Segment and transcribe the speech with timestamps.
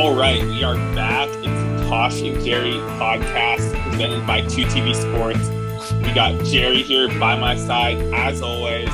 [0.00, 1.28] All right, we are back.
[1.28, 5.50] It's the Tosh and Jerry podcast presented by 2TV Sports.
[5.98, 8.88] We got Jerry here by my side, as always.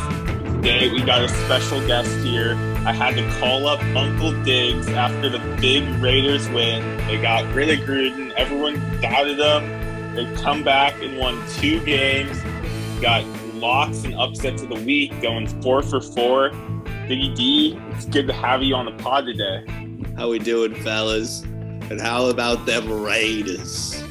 [0.57, 2.55] Today, we got a special guest here.
[2.85, 6.97] I had to call up Uncle Diggs after the big Raiders win.
[7.07, 8.33] They got rid of Gruden.
[8.33, 10.17] Everyone doubted them.
[10.17, 12.37] They come back and won two games.
[13.01, 16.51] Got locks and upsets of the week, going four for four.
[17.07, 19.86] Diggy D, it's good to have you on the pod today.
[20.17, 21.43] How we doing, fellas?
[21.43, 24.03] And how about them Raiders?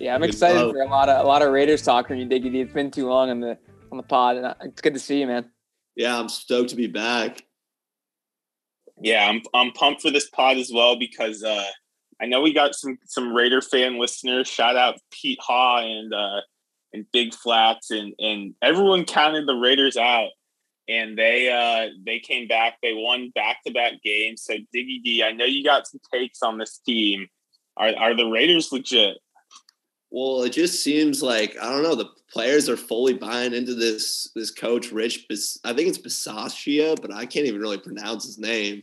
[0.00, 0.72] Yeah, I'm Good excited love.
[0.72, 2.60] for a lot of a lot of Raiders talk from you, Diggy D.
[2.60, 3.56] It's been too long on the
[3.92, 5.48] on the pod, and it's good to see you, man.
[5.94, 7.44] Yeah, I'm stoked to be back.
[9.00, 11.64] Yeah, I'm I'm pumped for this pod as well because uh,
[12.20, 14.48] I know we got some some Raider fan listeners.
[14.48, 16.40] Shout out Pete Haw and uh,
[16.92, 20.30] and Big Flats and and everyone counted the Raiders out,
[20.88, 22.74] and they uh, they came back.
[22.82, 24.42] They won back to back games.
[24.42, 27.28] So Diggy D, I know you got some takes on this team.
[27.76, 29.18] Are are the Raiders legit?
[30.10, 31.94] Well, it just seems like I don't know.
[31.94, 35.26] The players are fully buying into this this coach Rich.
[35.28, 38.82] Bis- I think it's Bisaccia, but I can't even really pronounce his name.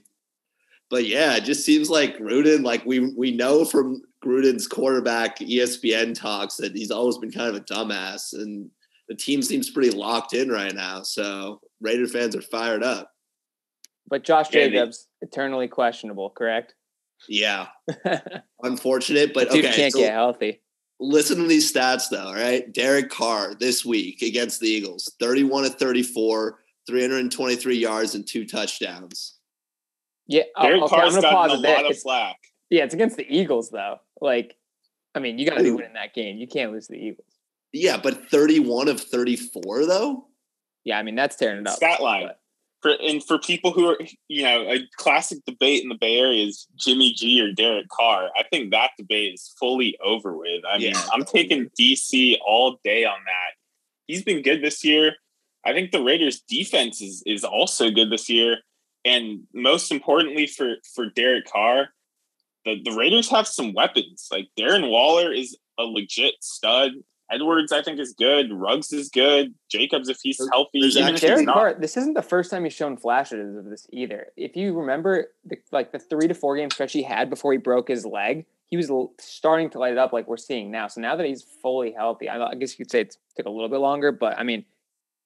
[0.90, 2.66] But yeah, it just seems like Gruden.
[2.66, 7.56] Like we we know from Gruden's quarterback ESPN talks that he's always been kind of
[7.56, 8.70] a dumbass, and
[9.08, 11.02] the team seems pretty locked in right now.
[11.04, 13.12] So Raider fans are fired up.
[14.08, 16.76] But Josh Yeah, Jacobs, eternally questionable, correct?
[17.30, 17.68] Yeah,
[18.64, 19.76] unfortunate, but Dude okay.
[19.76, 20.62] can't so- get healthy.
[21.00, 22.72] listen to these stats though, all right?
[22.74, 29.36] Derek Carr this week against the Eagles, 31 to 34, 323 yards and two touchdowns.
[30.28, 31.72] Yeah, oh, Derek okay, Carr's I'm gonna pause a there.
[31.76, 32.38] lot of It's- flack.
[32.70, 33.98] yeah, it's against the Eagles though.
[34.20, 34.56] Like,
[35.14, 36.38] I mean, you got to be winning that game.
[36.38, 37.28] You can't lose the Eagles.
[37.74, 40.28] Yeah, but 31 of 34 though?
[40.84, 41.76] Yeah, I mean that's tearing it up.
[41.76, 42.28] Stat line.
[42.28, 42.38] but-
[42.82, 46.46] For, and for people who are, you know, a classic debate in the Bay Area
[46.48, 48.30] is Jimmy G or Derek Carr.
[48.36, 50.64] I think that debate is fully over with.
[50.68, 51.44] I mean, Yeah, I'm totally.
[51.44, 53.52] taking DC all day on that.
[54.08, 55.14] He's been good this year.
[55.64, 58.58] I think the Raiders' defense is is also good this year,
[59.06, 61.90] and most importantly for for Derek Carr,
[62.66, 64.28] the the Raiders have some weapons.
[64.32, 66.94] Like Darren Waller is a legit stud.
[67.32, 68.52] Edwards, I think, is good.
[68.52, 69.54] Ruggs is good.
[69.70, 71.54] Jacobs, if he's healthy, there's even if he's Derek not.
[71.54, 74.28] Carr, this isn't the first time he's shown flashes of this either.
[74.36, 77.58] If you remember, the, like the three to four game stretch he had before he
[77.58, 80.88] broke his leg, he was starting to light it up like we're seeing now.
[80.88, 83.50] So now that he's fully healthy, I, I guess you could say it took a
[83.50, 84.66] little bit longer, but I mean,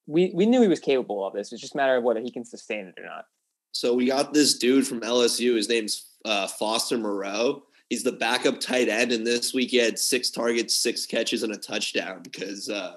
[0.07, 1.51] we we knew he was capable of this.
[1.51, 3.25] It's just a matter of whether he can sustain it or not.
[3.71, 5.55] So we got this dude from LSU.
[5.55, 7.63] His name's uh, Foster Moreau.
[7.89, 11.53] He's the backup tight end, and this week he had six targets, six catches, and
[11.53, 12.95] a touchdown because, uh,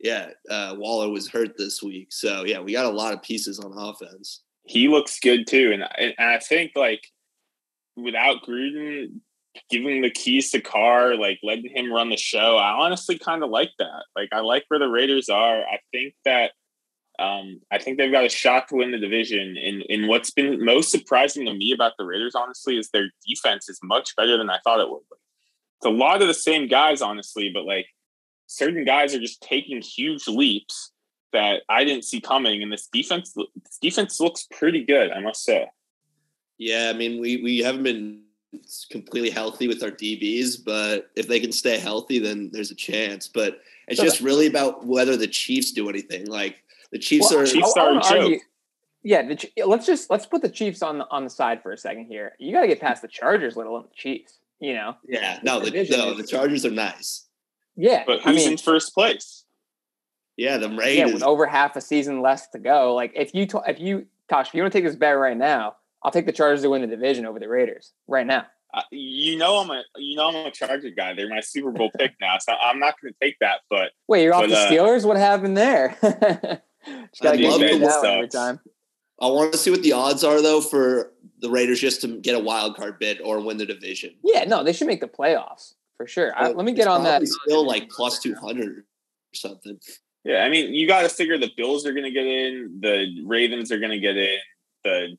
[0.00, 2.12] yeah, uh, Waller was hurt this week.
[2.12, 4.42] So yeah, we got a lot of pieces on offense.
[4.64, 5.72] he looks good too.
[5.72, 7.02] And, I- and I think like
[7.96, 9.20] without Gruden
[9.70, 13.50] giving the keys to Carr, like letting him run the show, I honestly kind of
[13.50, 14.04] like that.
[14.16, 15.58] Like I like where the Raiders are.
[15.62, 16.52] I think that
[17.22, 19.56] um, I think they've got a shot to win the division.
[19.56, 23.68] And, and what's been most surprising to me about the Raiders, honestly, is their defense
[23.68, 25.02] is much better than I thought it would.
[25.08, 25.16] Be.
[25.78, 27.86] It's a lot of the same guys, honestly, but like
[28.46, 30.92] certain guys are just taking huge leaps
[31.32, 32.62] that I didn't see coming.
[32.62, 35.68] And this defense, this defense looks pretty good, I must say.
[36.58, 38.22] Yeah, I mean, we we haven't been
[38.90, 43.26] completely healthy with our DBs, but if they can stay healthy, then there's a chance.
[43.26, 46.26] But it's just really about whether the Chiefs do anything.
[46.26, 46.62] Like
[46.92, 47.46] the Chiefs Well, are.
[47.46, 48.40] Chiefs I- I are a wanna argue-
[49.02, 51.76] Yeah, the, let's just let's put the Chiefs on the on the side for a
[51.76, 52.32] second here.
[52.38, 54.38] You got to get past the Chargers, let alone the Chiefs.
[54.60, 57.26] You know, yeah, no, the, division no, is- the Chargers are nice.
[57.74, 58.04] yeah.
[58.06, 59.44] But I who's mean, in first place?
[60.36, 60.96] Yeah, the Raiders.
[60.96, 62.94] yeah, with over half a season left to go.
[62.94, 65.36] Like if you to, if you Tosh, if you want to take this bet right
[65.36, 68.46] now, I'll take the Chargers to win the division over the Raiders right now.
[68.72, 71.12] Uh, you know I'm a you know I'm a Charger guy.
[71.12, 73.60] They're my Super Bowl pick now, so I'm not going to take that.
[73.68, 75.04] But Wait, you're off But, the uh, Steelers?
[75.04, 76.62] What happened there?
[76.84, 78.60] Just gotta I'd get love you to that every time.
[79.20, 82.34] I want to see what the odds are though for the Raiders just to get
[82.34, 84.14] a wild card bid or win the division.
[84.24, 86.32] Yeah, no, they should make the playoffs for sure.
[86.36, 87.22] I, let me get on that.
[87.22, 88.84] probably Still like plus two hundred or
[89.34, 89.78] something.
[90.24, 93.22] yeah, I mean you got to figure the Bills are going to get in, the
[93.24, 94.38] Ravens are going to get in,
[94.84, 95.16] the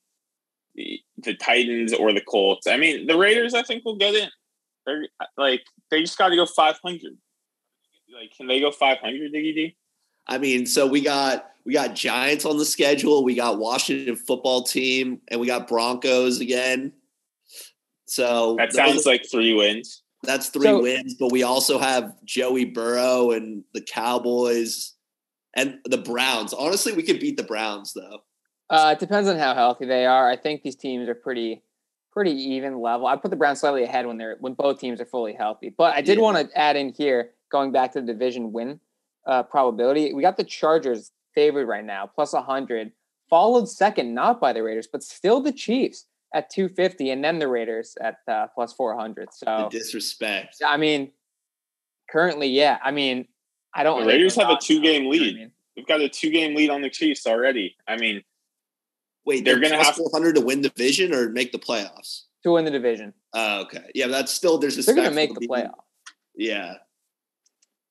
[1.20, 2.68] the Titans or the Colts.
[2.68, 4.30] I mean the Raiders I think will get in.
[4.86, 5.06] They're
[5.38, 7.00] like they just got to go 500.
[8.14, 9.32] Like can they go 500?
[9.32, 9.76] Diggy D?
[10.28, 14.64] I mean, so we got we got Giants on the schedule, we got Washington football
[14.64, 16.92] team, and we got Broncos again.
[18.06, 20.04] So That those- sounds like three wins.
[20.24, 24.94] that's three So- wins, but we also have Joey Burrow and the Cowboys
[25.56, 26.54] and the Browns.
[26.54, 28.20] Honestly, we could beat the Browns though.
[28.70, 30.30] Uh, it depends on how healthy they are.
[30.30, 31.62] I think these teams are pretty
[32.12, 33.08] pretty even level.
[33.08, 35.70] I put the Browns slightly ahead when they're when both teams are fully healthy.
[35.76, 36.24] But I did Yeah.
[36.24, 38.80] want to add in here, going back to the division win
[39.26, 40.14] uh, probability.
[40.14, 42.92] We got the Chargers favored right now, plus hundred,
[43.30, 47.40] followed second not by the Raiders, but still the Chiefs at two fifty, and then
[47.40, 49.28] the Raiders at uh, plus four hundred.
[49.42, 50.58] The So disrespect.
[50.66, 51.12] I mean,
[52.10, 52.80] currently, yeah.
[52.84, 53.28] I mean,
[53.74, 54.02] I don't.
[54.02, 55.36] The Raiders their have a two-game you know I lead.
[55.36, 55.52] mean?
[55.76, 57.76] We've got a two game lead on the Chiefs already.
[57.88, 58.24] I mean,
[59.26, 62.24] Wait, They're they're, gonna have- 400 to win the division or make the playoffs.
[62.44, 63.86] To win the division, Oh, okay.
[63.96, 64.84] Yeah, that's still there's a.
[64.84, 65.80] they're going to make for the being- playoff.
[66.36, 66.74] Yeah.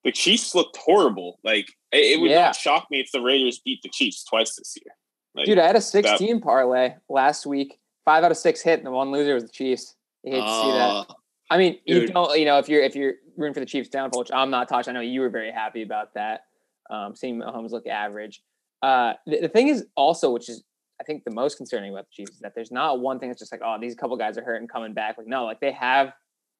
[0.04, 1.38] The Chiefs looked horrible.
[1.44, 2.46] Like it, it would Yeah.
[2.46, 4.94] not shock me if the Raiders beat the Chiefs twice this year.
[5.34, 7.78] Like, Dude, I had a 16 parlay last week.
[8.04, 9.94] Five out of six hit, and the one loser was the Chiefs.
[10.24, 10.90] You hate to see that.
[10.90, 11.04] Uh,
[11.50, 14.20] I mean, you don't, you know, if you're if you're rooting for the Chiefs downfall,
[14.20, 14.88] which I'm not touched.
[14.88, 16.44] I know you were very happy about that.
[16.90, 18.42] Um, seeing Mahomes look average.
[18.82, 20.64] Uh, the, the thing is also, which is
[21.00, 23.38] I think the most concerning about the Chiefs is that there's not one thing that's
[23.40, 25.16] just like, oh, these couple guys are hurt and coming back.
[25.16, 26.12] Like, no, like they have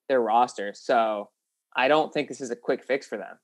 [0.09, 0.73] their roster.
[0.75, 1.31] So
[1.75, 3.39] I don't think this is a quick fix for them.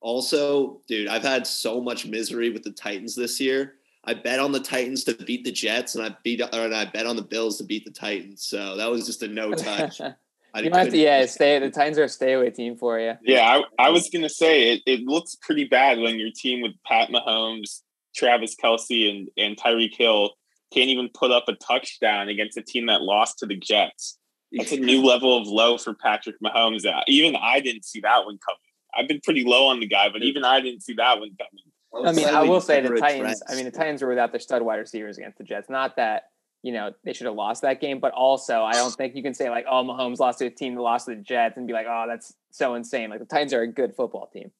[0.00, 3.74] Also, dude, I've had so much misery with the Titans this year.
[4.04, 6.84] I bet on the Titans to beat the Jets, and I beat or and I
[6.84, 8.46] bet on the Bills to beat the Titans.
[8.46, 10.00] So that was just a no touch.
[10.00, 11.58] I you might have to, yeah, stay.
[11.58, 13.14] The Titans are a stay away team for you.
[13.22, 16.72] Yeah, I, I was gonna say it, it looks pretty bad when your team with
[16.86, 17.82] Pat Mahomes,
[18.14, 20.30] Travis Kelce, and, and Tyreek Hill
[20.72, 24.18] can't even put up a touchdown against a team that lost to the Jets.
[24.52, 26.86] That's a new level of low for Patrick Mahomes.
[26.86, 28.60] Uh, Even I didn't see that one coming.
[28.96, 32.08] I've been pretty low on the guy, but even I didn't see that one coming.
[32.08, 33.42] I mean, I will say the Never Titans.
[33.48, 35.68] I mean, the Titans were without their stud wide receivers against the Jets.
[35.70, 36.24] Not that
[36.62, 39.34] you know they should have lost that game, but also I don't think you can
[39.34, 41.72] say like, oh, Mahomes lost to a team that lost to the Jets and be
[41.72, 43.10] like, oh, that's so insane.
[43.10, 44.50] Like the Titans are a good football team.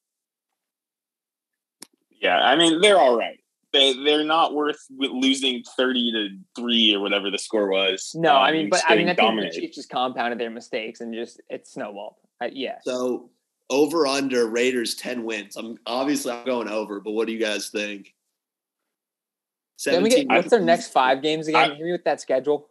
[2.20, 3.38] Yeah, I mean they're all right.
[3.72, 6.28] They they're not worth losing thirty to
[6.60, 8.12] three or whatever the score was.
[8.14, 9.60] No, I Um, mean, but I mean, getting I think the.
[9.60, 12.14] Chiefs just compounded their mistakes and just it snowballed.
[12.40, 13.30] I, yeah, So
[13.70, 15.56] over under Raiders 10 wins.
[15.56, 18.14] I'm obviously I'm going over, but what do you guys think?
[19.82, 21.72] Can we get 17 what's their next five games again?
[21.72, 22.70] I- Hit me with that schedule.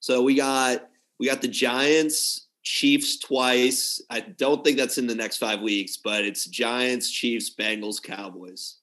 [0.00, 0.88] So we got
[1.18, 4.00] we got the Giants, Chiefs twice.
[4.10, 8.76] I don't think that's in the next five weeks, but it's Giants, Chiefs, Bengals, Cowboys.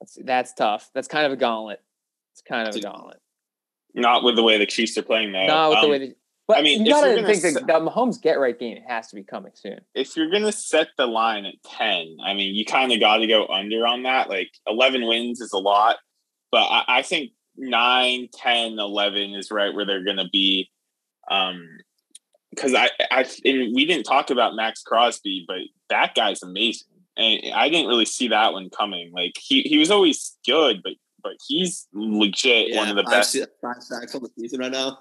[0.00, 0.90] That's that's tough.
[0.94, 1.80] That's kind of a gauntlet.
[2.32, 3.18] It's kind of a gauntlet.
[3.94, 5.46] Not with the way the Chiefs are playing though.
[5.46, 5.98] No, with the Um, way.
[5.98, 6.14] They,
[6.46, 9.16] but I mean, you gotta think that set- the Mahomes get right game has to
[9.16, 9.80] be coming soon.
[9.94, 13.26] if you're gonna set the line at 10 i mean you kind of got to
[13.26, 15.96] go under on that like 11 wins is a lot
[16.52, 20.70] but i, I think 9 10 11 is right where they're gonna be
[21.30, 21.66] um
[22.50, 25.58] because I, I and we didn't talk about maxx crosby but
[25.90, 29.90] that guy's amazing and i didn't really see that one coming like he, he was
[29.90, 30.92] always good but
[31.22, 34.98] but he's legit one of the best se- five sacks on the season right now.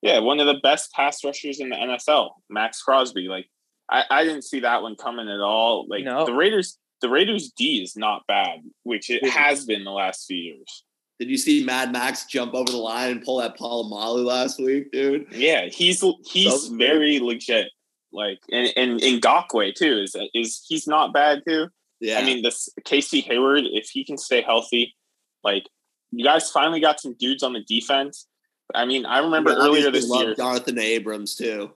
[0.00, 3.28] yeah, one of the best pass rushers in the NFL, Maxx Crosby.
[3.28, 3.46] Like
[3.88, 5.86] I, I didn't see that one coming at all.
[5.88, 6.24] Like No.
[6.26, 10.36] the Raiders, the Raiders D is not bad, which it has been the last few
[10.36, 10.84] years.
[11.20, 14.58] Did you see Mad Max jump over the line and pull that Paul Molly last
[14.58, 15.26] week, dude?
[15.30, 17.68] Yeah, he's he's So- very legit.
[18.12, 21.68] Like and and Ngakoue too is is he's not bad too.
[22.00, 22.18] Yeah.
[22.18, 24.94] I mean, this Casey Hayward, if he can stay healthy,
[25.44, 25.64] like
[26.10, 28.26] you guys finally got some dudes on the defense.
[28.74, 30.34] I mean, I remember Yeah, earlier this year.
[30.34, 31.72] Jonathan Abrams too.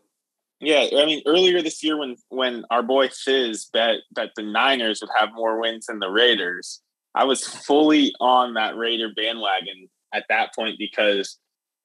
[0.60, 5.00] Yeah, I mean, earlier this year when when our boy Fizz bet that the Niners
[5.00, 6.80] would have more wins than the Raiders,
[7.14, 11.38] I was fully on that Raider bandwagon at that point because,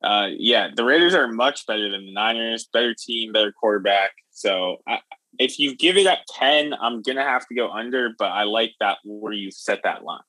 [0.04, 4.12] uh, yeah, the Raiders are much better than the Niners, better team, better quarterback.
[4.42, 5.00] So I,
[5.38, 8.74] if you give it at ten, I'm gonna have to go under, but I like
[8.80, 10.22] that where you set that line.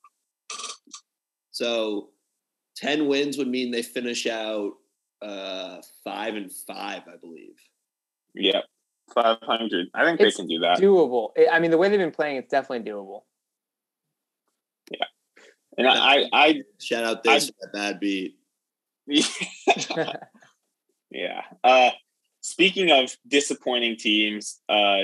[1.49, 2.09] So
[2.75, 4.73] ten wins would mean they finish out
[5.23, 7.55] uh five and five, I believe.
[8.35, 8.61] Yeah,
[9.15, 9.87] five hundred.
[9.95, 10.77] I think It's they can do that.
[10.77, 11.29] Doable.
[11.35, 13.21] I- I mean, the way they've been playing, it's definitely doable.
[14.91, 15.05] Yeah.
[15.75, 18.35] And I, I, Shout out this for that bad beat.
[19.09, 20.17] I
[21.09, 21.41] Yeah.
[21.63, 21.89] Uh,
[22.47, 24.97] speaking of disappointing teams, uh,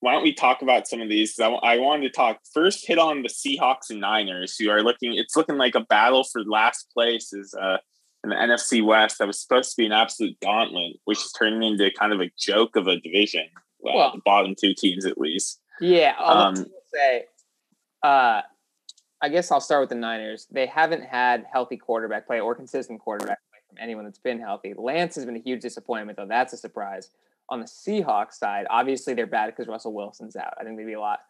[0.00, 1.38] why don't we talk about some of these?
[1.38, 2.86] I, I wanted to talk first.
[2.86, 5.14] Hit on the Seahawks and Niners, who are looking.
[5.14, 7.32] It's looking like a battle for last place.
[7.34, 7.76] Is uh,
[8.24, 11.62] in the NFC West that was supposed to be an absolute gauntlet, which is turning
[11.62, 13.44] into kind of a joke of a division.
[13.78, 15.60] Well, Well- the bottom two teams at least.
[15.82, 17.24] Yeah, I Um, say,
[18.02, 18.42] uh,
[19.22, 20.46] I guess I'll start with the Niners.
[20.50, 23.38] They haven't had healthy quarterback play or consistent quarterback
[23.70, 24.74] from anyone that's been healthy.
[24.76, 26.26] Lance has been a huge disappointment, though.
[26.26, 27.10] That's a surprise.
[27.48, 30.54] On the Seahawks side, obviously they're bad because Russell Wilson's out.
[30.60, 31.20] I think they'd be a lot,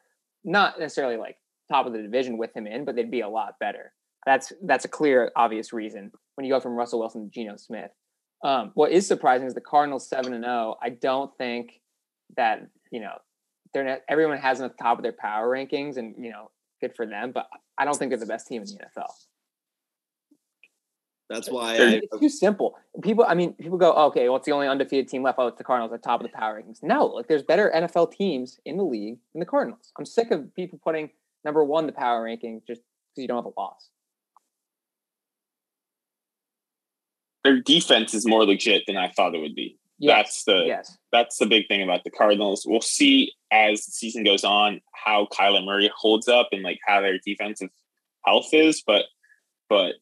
[0.45, 1.39] not necessarily like
[1.71, 3.93] top of the division with him in, but they'd be a lot better.
[4.27, 7.91] That's that's a clear, obvious reason when you go from Russell Wilson to Geno Smith.
[8.43, 10.77] Um, what is surprising is the Cardinals seven and zero.
[10.83, 11.81] I don't think
[12.37, 13.15] that you know
[13.73, 16.51] they're not, everyone has them at the top of their power rankings, and you know,
[16.81, 17.33] good for them.
[17.33, 19.11] But I don't think they're the best team in the NFL.
[21.31, 22.77] That's why I, it's too simple.
[23.03, 25.39] People, I mean, people go, oh, okay, well, it's the only undefeated team left.
[25.39, 26.83] Oh, it's the Cardinals at the top of the power rankings.
[26.83, 29.93] No, like there's better NFL teams in the league than the Cardinals.
[29.97, 31.11] I'm sick of people putting
[31.45, 33.91] number one the power ranking just because you don't have a loss.
[37.45, 39.79] Their defense is more legit than I thought it would be.
[40.01, 40.17] Yes.
[40.17, 40.99] That's the yes.
[41.13, 42.65] that's the big thing about the Cardinals.
[42.67, 47.01] We'll see as the season goes on how Kyler Murray holds up and like how
[47.01, 47.71] their defensive
[48.25, 49.05] health is, but
[49.69, 49.95] but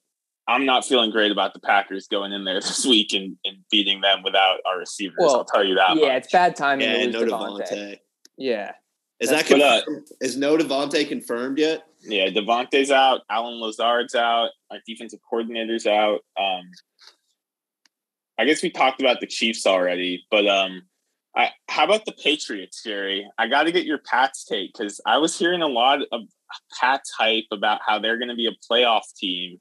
[0.48, 4.00] I'm not feeling great about the Packers going in there this week and, and beating
[4.00, 5.18] them without our receivers.
[5.20, 5.96] Well, I'll tell you that.
[5.96, 6.24] Yeah, much.
[6.24, 6.88] it's bad timing.
[6.88, 7.68] Yeah, no Davante.
[7.70, 7.96] Davante.
[8.36, 8.72] Yeah.
[9.20, 9.84] Is that confirmed?
[9.88, 11.84] Uh, is no Davante confirmed yet?
[12.02, 13.22] Yeah, Davante's out.
[13.28, 14.50] Allen Lazard's out.
[14.70, 16.20] Our defensive coordinator's out.
[16.38, 16.62] Um,
[18.38, 20.82] I guess we talked about the Chiefs already, but um,
[21.36, 23.28] I, how about the Patriots, Jerry?
[23.36, 26.20] I got to get your Pats take because I was hearing a lot of
[26.80, 29.58] Pats hype about how they're going to be a playoff team,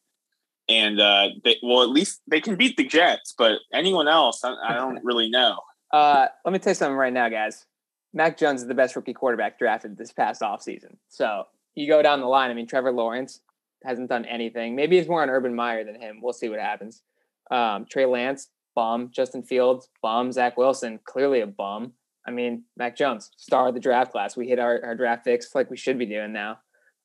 [0.70, 4.56] and uh, they, well, at least they can beat the Jets, but anyone else, I,
[4.68, 5.60] I don't really know.
[5.92, 7.66] Uh, let me tell you something right now, guys.
[8.14, 10.98] Mac Jones is the best rookie quarterback drafted this past offseason.
[11.08, 11.44] So
[11.76, 12.52] you go down the line.
[12.52, 13.42] I mean, Trevor Lawrence
[13.84, 14.76] hasn't done anything.
[14.76, 16.20] Maybe it's more on Urban Meyer than him.
[16.22, 17.04] We'll see what happens.
[17.52, 19.10] Um, Trey Lance bum.
[19.12, 20.32] Justin Fields, bum.
[20.32, 21.94] Zach Wilson, clearly a bum.
[22.28, 24.38] I mean, Mac Jones, star of the draft class.
[24.38, 26.60] We hit our, our draft fix like we should be doing now.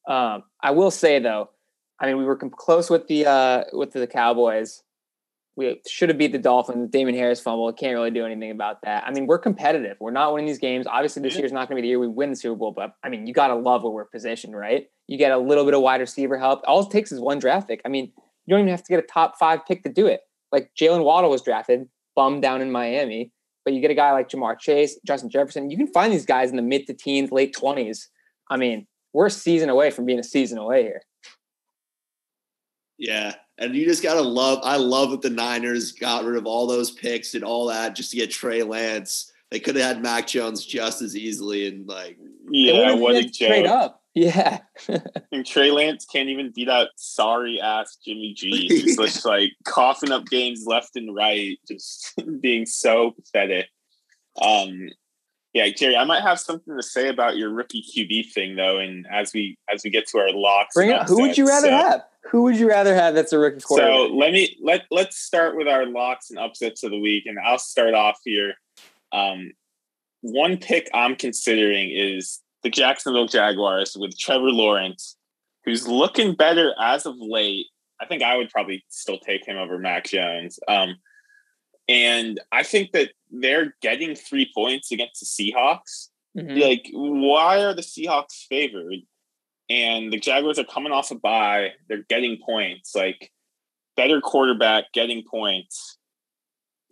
[0.07, 1.49] Um, I will say though,
[2.01, 4.83] I mean, we were close with the uh, with the Cowboys.
[5.55, 6.89] We should have beat the Dolphins.
[6.91, 7.71] Damien Harris fumble.
[7.75, 9.05] Can't really do anything about that.
[9.07, 9.99] I mean, we're competitive.
[10.01, 10.87] We're not winning these games.
[10.87, 12.73] Obviously, this year's not going to be the year we win the Super Bowl.
[12.73, 14.87] But I mean, you got to love where we're positioned, right?
[15.09, 16.63] You get a little bit of wide receiver help.
[16.67, 17.83] All it takes is one draft pick.
[17.85, 18.13] I mean,
[18.47, 20.21] you don't even have to get a top five pick to do it.
[20.51, 23.31] Like Jalen Waddle was drafted, bum down in Miami,
[23.65, 25.71] but you get a guy like Jamar Chase, Justin Jefferson.
[25.71, 28.09] You can find these guys in the mid to teens, late twenties.
[28.51, 31.03] I mean, we're a season away from being a season away here.
[33.02, 33.35] Yeah.
[33.59, 36.92] And you just gotta love I love that the Niners got rid of all those
[36.92, 39.32] picks and all that just to get Trey Lance.
[39.50, 42.16] They could have had Mac Jones just as easily and like
[42.49, 43.66] Yeah, what a joke.
[43.66, 43.99] up.
[44.14, 44.59] Yeah.
[45.32, 48.50] and Trey Lance can't even beat out sorry ass Jimmy G.
[48.68, 53.68] He's just like coughing up games left and right, just being so pathetic.
[54.40, 54.90] Um,
[55.54, 59.06] yeah, Jerry, I might have something to say about your rookie QB thing though, and
[59.11, 61.02] as we as we get to our locks, bring it.
[61.09, 62.02] Who would you rather so, have?
[62.31, 63.14] Who would you rather have?
[63.14, 63.93] That's a rookie quarterback.
[63.93, 67.38] So let me let let's start with our locks and upsets of the week, and
[67.38, 68.55] I'll start off here.
[69.12, 69.52] Um,
[70.21, 75.17] one pick I'm considering is the Jacksonville Jaguars with Trevor Lawrence,
[75.64, 77.67] who's looking better as of late.
[78.00, 80.59] I think I would probably still take him over Mac Jones.
[80.69, 80.97] Um,
[81.88, 86.09] and I think that they're getting three points against the Seahawks.
[86.37, 86.59] Mm-hmm.
[86.59, 89.00] Like, why are the Seahawks favored?
[89.73, 91.71] And the Jaguars are coming off a bye.
[91.88, 92.95] They're getting points.
[92.95, 93.33] Like,
[93.97, 95.97] better quarterback getting points.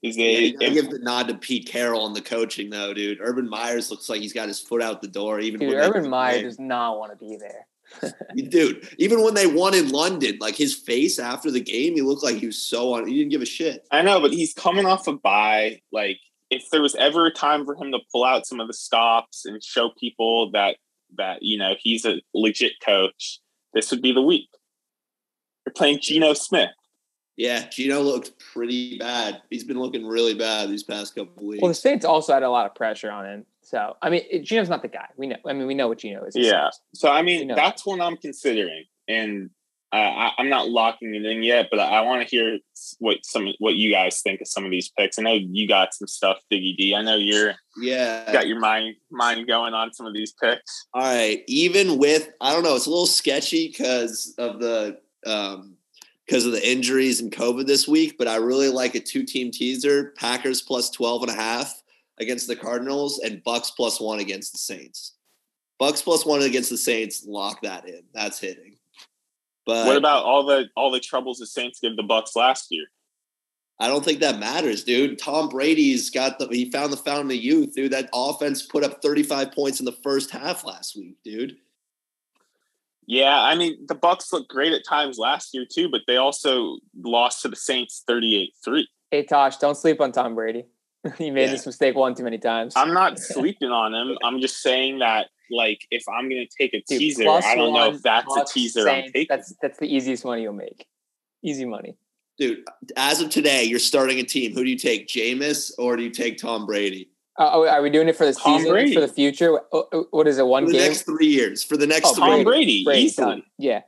[0.02, 3.18] Is they yeah, give the nod to Pete Carroll on the coaching though, dude.
[3.20, 5.40] Urban Meyers looks like he's got his foot out the door.
[5.40, 7.66] Even dude, Urban Meyer does not want to be there.
[8.49, 12.22] dude, even when they won in London, like his face after the game, he looked
[12.22, 13.06] like he was so on.
[13.06, 13.87] He didn't give a shit.
[13.90, 15.82] I know, but he's coming off a bye.
[15.92, 16.18] Like,
[16.49, 19.44] if there was ever a time for him to pull out some of the stops
[19.44, 20.76] and show people that
[21.16, 23.40] that you know he's a legit coach,
[23.74, 24.48] this would be the week.
[25.64, 26.70] They're playing Geno Smith.
[27.36, 29.40] Yeah, Geno looked pretty bad.
[29.48, 31.62] He's been looking really bad these past couple weeks.
[31.62, 33.46] Well, the Saints also had a lot of pressure on him.
[33.62, 35.06] So, I mean, it, Geno's not the guy.
[35.16, 35.36] We know.
[35.46, 36.36] I mean, we know what Geno is.
[36.36, 36.68] Yeah.
[36.94, 37.90] So, I mean, that's that.
[37.90, 39.48] what I'm considering, and
[39.92, 41.68] uh, I, am not locking it in yet.
[41.70, 42.59] But I, I want to hear
[42.99, 45.18] what some what you guys think of some of these picks.
[45.18, 46.94] I know you got some stuff, Diggy D.
[46.94, 50.87] I know you're yeah got your mind mind going on some of these picks.
[50.94, 55.76] All right, even with I don't know, it's a little sketchy because of the um
[56.26, 59.50] because of the injuries and COVID this week, but I really like a two team
[59.50, 61.82] teaser Packers plus 12 and a half
[62.20, 65.14] against the Cardinals and Bucks plus one against the Saints.
[65.80, 68.02] Bucks plus one against the Saints, lock that in.
[68.14, 68.76] That's hitting.
[69.70, 72.86] But what about all the all the troubles the Saints gave the Bucks last year?
[73.78, 75.18] I don't think that matters, dude.
[75.18, 77.92] Tom Brady's got the he found the fountain of youth, dude.
[77.92, 81.56] That offense put up 35 points in the first half last week, dude.
[83.06, 86.78] Yeah, I mean the Bucks looked great at times last year too, but they also
[87.02, 88.84] lost to the Saints 38-3.
[89.10, 90.66] Hey Tosh, don't sleep on Tom Brady.
[91.16, 91.52] he made yeah.
[91.52, 92.74] this mistake one too many times.
[92.76, 94.18] I'm not sleeping on him.
[94.22, 97.90] I'm just saying that like if I'm gonna take a Dude, teaser, I don't know
[97.92, 99.26] if that's a teaser Saints, I'm taking.
[99.28, 100.87] That's that's the easiest money you'll make.
[101.42, 101.97] Easy money.
[102.38, 102.64] Dude,
[102.97, 104.52] as of today, you're starting a team.
[104.54, 107.11] Who do you take, Jameis or do you take Tom Brady?
[107.38, 108.73] Uh, oh, are we doing it for the Tom season?
[108.73, 108.95] Brady.
[108.95, 109.61] For the future?
[109.73, 110.47] Oh, oh, What is it?
[110.47, 110.88] One For the game?
[110.88, 111.62] next three years.
[111.62, 112.45] For the next Oh, three Tom years.
[112.45, 113.26] Brady, Brady, easily.
[113.26, 113.42] done.
[113.59, 113.80] Yeah.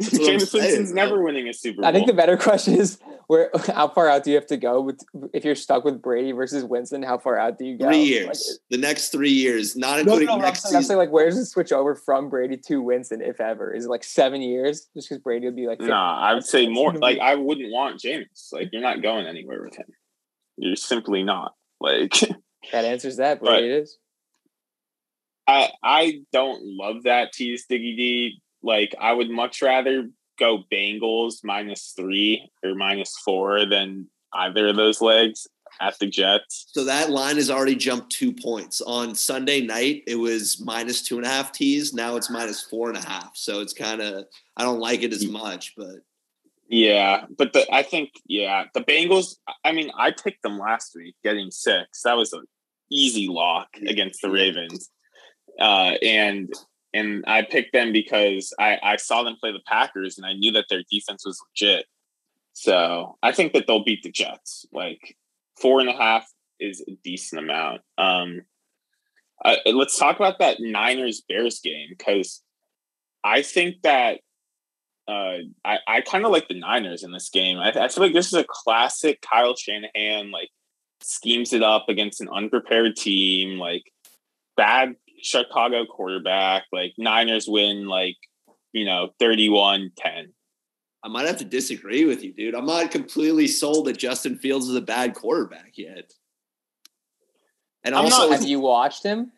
[0.00, 1.04] That's Jameis saying, Winston's bro.
[1.04, 1.86] never winning a Super Bowl.
[1.90, 4.80] I think the better question is where how far out do you have to go
[4.80, 5.00] with
[5.34, 7.02] if you're stuck with Brady versus Winston?
[7.02, 7.86] How far out do you go?
[7.88, 8.58] Three Like, years.
[8.70, 10.88] the next three years, not no, no, including I'm next saying, I'm season.
[10.88, 13.74] saying like where's the switch over from Brady to Winston, if ever?
[13.74, 14.86] Is it like seven years?
[14.94, 15.90] Just because Brady would be like, 50?
[15.90, 16.92] Nah, I would say more.
[16.92, 18.52] Like I wouldn't want Jameis.
[18.52, 19.86] Like you're not going anywhere with him.
[20.56, 21.54] You're simply not.
[21.80, 22.12] Like
[22.72, 23.40] that answers that.
[23.40, 23.98] But- it is.
[25.46, 28.42] I I don't love that tease Diggy D.
[28.62, 34.76] Like I would much rather go Bengals minus three or minus four than either of
[34.76, 35.46] those legs
[35.80, 36.66] at the Jets.
[36.72, 38.80] So that line has already jumped two points.
[38.80, 41.92] On Sunday night, it was minus two and a half tees.
[41.92, 43.30] Now it's minus four and a half.
[43.34, 44.24] So it's kind of,
[44.56, 45.96] I don't like it as much, but
[46.68, 49.36] Yeah, but the I think yeah the Bengals.
[49.64, 52.02] I mean, I picked them last week, getting six.
[52.02, 52.44] That was an
[52.90, 54.90] easy lock against the Ravens,
[55.58, 56.52] uh, and
[56.94, 60.52] and I picked them because I I saw them play the Packers and I knew
[60.52, 61.86] that their defense was legit.
[62.52, 64.66] So I think that they'll beat the Jets.
[64.72, 65.16] Like
[65.60, 66.26] four and a half
[66.58, 67.82] is a decent amount.
[67.96, 68.42] Um,
[69.66, 72.42] let's talk about that Niners Bears game because
[73.22, 74.20] I think that
[75.06, 77.58] uh, I, I kind of like the Niners in this game.
[77.58, 80.50] I, I feel like this is a classic Kyle Shanahan, like
[81.00, 83.84] schemes it up against an unprepared team, like
[84.56, 88.16] bad Chicago quarterback, like Niners win like,
[88.72, 90.32] you know, 31 10.
[91.04, 92.54] I might have to disagree with you, dude.
[92.54, 96.12] I'm not completely sold that Justin Fields is a bad quarterback yet.
[97.84, 99.32] And I'm also, not- Have you watched him?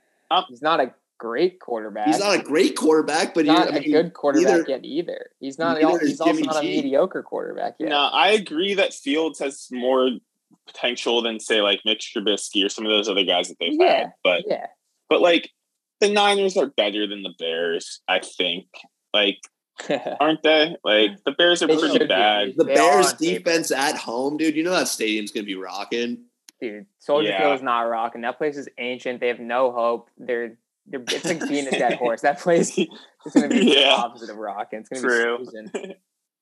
[0.49, 2.06] He's not a great quarterback.
[2.06, 4.71] he's not a great quarterback, but He's not he- I a mean, good quarterback neither-
[4.71, 5.30] yet either.
[5.38, 5.80] He's not.
[5.80, 6.76] neither is He's also Jimmy not a G.
[6.76, 7.90] mediocre quarterback yet.
[7.90, 10.10] No, I agree that Fields has more
[10.66, 13.99] potential than say like Mitch Trubisky or some of those other guys that they've Yeah.
[13.99, 14.12] had.
[14.25, 14.66] But Yeah.
[15.10, 15.50] but like
[16.00, 18.67] the Niners are better than the Bears, I think.
[19.15, 19.39] Like,
[20.21, 20.76] aren't they?
[20.84, 22.54] Like the Bears are They pretty bad.
[22.56, 23.39] the They Bears on paper.
[23.39, 24.54] defense at home, dude.
[24.56, 26.25] You know that stadium's gonna be rocking.
[26.60, 27.41] Dude, Soldier Yeah.
[27.41, 28.21] Field is not rocking.
[28.21, 29.21] That place is ancient.
[29.21, 30.10] They have no hope.
[30.19, 32.21] They're they're it's like being a dead horse.
[32.23, 32.89] That place is
[33.34, 34.80] gonna be the opposite of rocking.
[34.80, 35.39] It's gonna True.
[35.39, 35.95] be snoozing.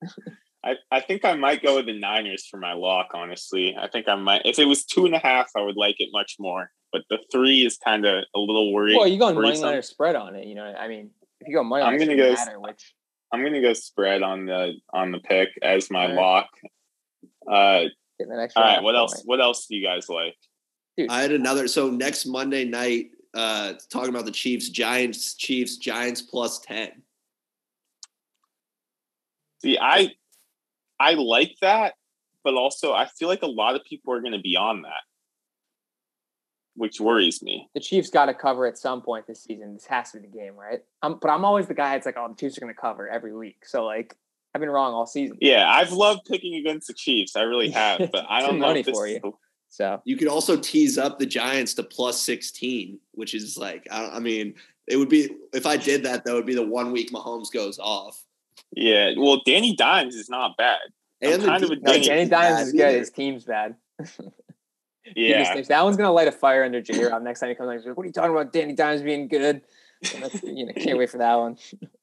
[0.64, 3.76] I, I think I might go with the Niners for my lock, honestly.
[3.80, 6.08] I think I might if it was two and a half, I would like it
[6.12, 6.70] much more.
[6.92, 8.96] But the three is kind of a little worried.
[8.96, 10.46] Well, you go on money line or spread on it.
[10.46, 12.94] You know, I mean, if you go money I'm gonna go- matter which.
[13.32, 16.16] I'm gonna go spread on the on the pick as my Alright.
[16.16, 16.48] lock.
[17.50, 17.84] Uh
[18.18, 19.26] Get an extra all right, half what else point.
[19.26, 20.34] what else do you guys like?
[21.08, 21.68] I had another.
[21.68, 26.90] So next Monday night, uh, talking about the Chiefs, Giants, Chiefs, Giants plus ten.
[29.62, 30.10] See, I
[31.00, 31.94] I like that,
[32.44, 35.02] but also I feel like a lot of people are gonna be on that.
[36.74, 37.68] Which worries me.
[37.74, 39.74] The Chiefs got to cover at some point this season.
[39.74, 40.78] This has to be the game, right?
[41.02, 43.08] Um, but I'm always the guy that's like, oh, the Chiefs are going to cover
[43.08, 43.64] every week.
[43.66, 44.14] So like,
[44.54, 45.38] I've been wrong all season.
[45.40, 47.34] Yeah, I've loved picking against the Chiefs.
[47.34, 49.18] I really have, but I don't know money for you.
[49.20, 49.32] the-
[49.70, 54.10] So You could also tease up the Giants to plus sixteen, which is like, I,
[54.10, 54.54] I mean,
[54.86, 56.24] it would be if I did that.
[56.24, 58.22] That would be the one week Mahomes goes off.
[58.72, 60.78] Yeah, well, Danny Dimes is not bad.
[61.22, 62.80] I'm And kind of a defense no, Danny- Danny Dimes is good.
[62.82, 62.98] either.
[62.98, 63.76] His team's bad.
[65.16, 67.48] Yeah, just thinks that one's going to light a fire under J Rob next time
[67.48, 67.84] he comes.
[67.84, 68.52] Like, what are you talking about?
[68.52, 69.62] Danny Dimes being good.
[70.42, 71.56] You know, can't wait for that one.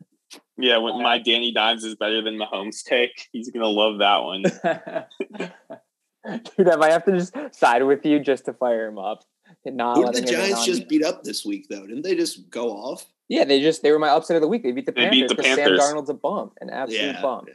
[0.57, 0.77] yeah.
[0.77, 4.41] When my Danny Dimes is better than Mahomes take, he's gonna love that one.
[6.57, 9.23] Dude, if I have to just side with you just to fire him up,
[9.63, 11.85] and not Who did the Giants just beat up this week, though?
[11.85, 13.05] Didn't they just go off?
[13.27, 14.63] Yeah, they just they were my upset of the week.
[14.63, 15.19] They beat the They Panthers.
[15.21, 15.79] beat the 'cause Sam Panthers.
[15.79, 17.45] Darnold's a bum, an absolute Yeah, bum.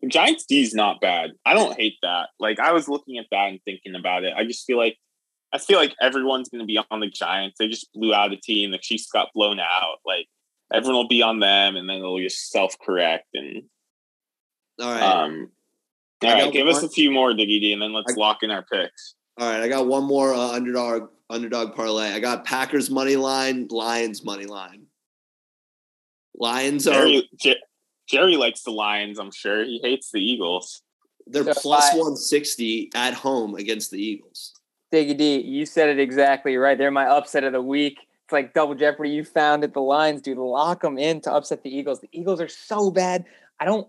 [0.00, 1.32] The Giants D is not bad.
[1.44, 2.28] I don't hate that.
[2.38, 4.32] Like I was looking at that and thinking about it.
[4.36, 4.96] I just feel like
[5.52, 7.56] I feel like everyone's going to be on the Giants.
[7.58, 8.70] They just blew out a team.
[8.70, 9.96] The Chiefs got blown out.
[10.06, 10.26] Like
[10.72, 13.26] everyone will be on them, and then they'll just self correct.
[13.34, 13.62] And
[14.80, 15.50] All right, um,
[16.22, 18.42] all I right, give us a few more, Diggy D, and then let's I- lock
[18.42, 19.14] in our picks.
[19.40, 19.62] all right.
[19.62, 22.12] I got one more uh, underdog underdog parlay.
[22.12, 24.86] I got Packers money line, Lions money line.
[26.36, 27.54] Lions are Jerry, Jer-
[28.08, 29.18] Jerry likes the Lions.
[29.18, 30.82] I'm sure he hates the Eagles.
[31.26, 34.54] they're So one sixty at home against the Eagles.
[34.92, 36.78] Diggy D, you said it exactly right.
[36.78, 37.98] They're my upset of the week.
[38.24, 39.10] It's like double jeopardy.
[39.10, 39.74] You found it.
[39.74, 42.00] The lines, dude, lock them in to upset the Eagles.
[42.00, 43.24] The Eagles are so bad.
[43.60, 43.88] I don't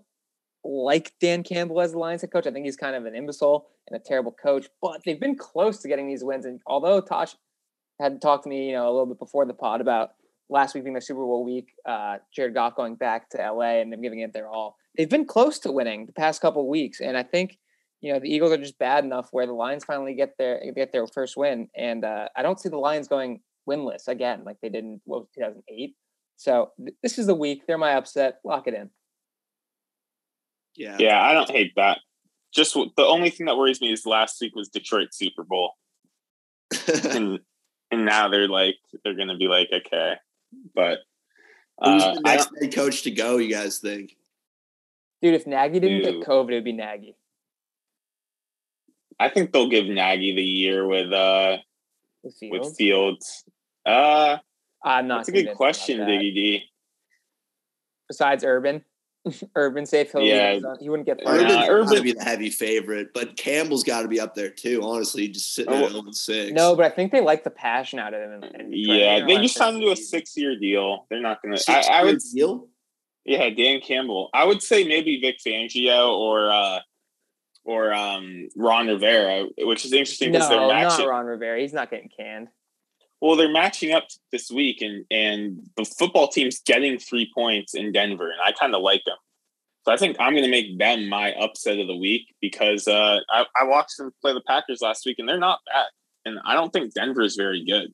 [0.63, 2.47] like Dan Campbell as the Lions head coach.
[2.47, 4.67] I think he's kind of an imbecile and a terrible coach.
[4.81, 6.45] But they've been close to getting these wins.
[6.45, 7.35] And although Tosh
[7.99, 10.11] had talked to me, you know, a little bit before the pod about
[10.49, 13.91] last week being the Super Bowl week, uh, Jared Goff going back to LA and
[13.91, 14.77] them giving it their all.
[14.97, 17.57] They've been close to winning the past couple weeks, and I think
[18.01, 20.91] you know the Eagles are just bad enough where the Lions finally get their get
[20.91, 24.69] their first win, and uh, I don't see the Lions going winless again like they
[24.69, 25.95] did in what 2008.
[26.37, 27.67] So th- this is the week.
[27.67, 28.39] They're my upset.
[28.43, 28.89] Lock it in.
[30.75, 30.97] Yeah.
[30.99, 31.99] Yeah, I don't hate that.
[32.53, 35.73] Just the only thing that worries me is last week was Detroit Super Bowl,
[37.11, 37.39] and
[37.91, 40.15] and now they're like they're gonna be like okay,
[40.73, 40.99] but
[41.83, 43.37] Who's uh, the next head coach to go?
[43.37, 44.15] You guys think?
[45.21, 46.19] Dude, if Nagy didn't Dude.
[46.21, 47.15] get COVID, it would be Nagy.
[49.19, 51.57] I think they'll give Nagy the year with uh
[52.23, 52.77] With with Fields.
[52.77, 53.43] Fields.
[53.85, 54.37] Uh,
[54.83, 55.17] I'm not.
[55.17, 56.07] that's a good question, that.
[56.07, 56.63] Diggy D.
[58.07, 58.83] Besides Urban,
[59.55, 60.11] Urban safe.
[60.11, 60.53] He'll Yeah.
[60.53, 60.73] yeah.
[60.79, 61.41] he wouldn't get fired.
[61.69, 64.81] Urban's Urban- be the heavy favorite, but Campbell's got to be up there too.
[64.83, 66.51] Honestly, just sitting Oh, at 0 6.
[66.53, 68.31] No, but I think they like the passion out of him.
[68.43, 71.05] And, and Yeah, they just signed him to a six-year deal.
[71.09, 71.57] They're not gonna.
[71.67, 72.19] I, I would.
[72.33, 72.67] deal.
[73.25, 74.29] Yeah, Dan Campbell.
[74.33, 76.79] I would say maybe Vic Fangio or uh
[77.65, 81.05] or um Ron Rivera, which is interesting No, because they're not matching.
[81.07, 81.59] Ron Rivera.
[81.59, 82.47] He's not getting canned.
[83.21, 87.91] Well, they're matching up this week, and and the football team's getting three points in
[87.91, 89.17] Denver, and I kind of like them.
[89.85, 93.19] So I think I'm going to make them my upset of the week because uh,
[93.29, 95.87] I, I watched them play the Packers last week, and they're not bad.
[96.25, 97.93] And I don't think Denver is very good.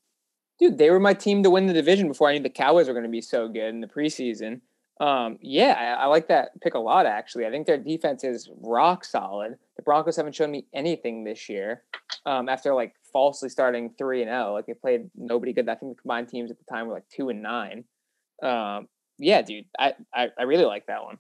[0.59, 2.93] Dude, they were my team to win the division before I knew the Cowboys were
[2.93, 4.61] going to be so good in the preseason.
[4.99, 7.05] Um, yeah, I, I like that pick a lot.
[7.05, 9.57] Actually, I think their defense is rock solid.
[9.75, 11.83] The Broncos haven't shown me anything this year.
[12.25, 15.69] Um, after like falsely starting three and zero, like they played nobody good.
[15.69, 17.85] I think the combined teams at the time were like two and nine.
[18.43, 21.17] Um, yeah, dude, I, I I really like that one.